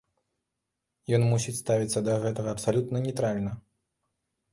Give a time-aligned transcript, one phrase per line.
[1.17, 3.51] Ён мусіць ставіцца да гэтага абсалютна нейтральна.